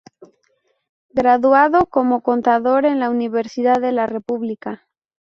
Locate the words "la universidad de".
2.99-3.91